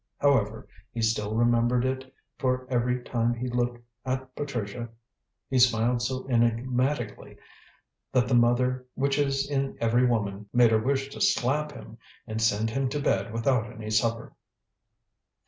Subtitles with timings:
[0.17, 4.89] However, he still remembered it, for every time he looked at Patricia
[5.47, 7.37] he smiled so enigmatically
[8.11, 12.41] that the mother which is in every woman made her wish to slap him and
[12.41, 14.33] send him to bed without any supper.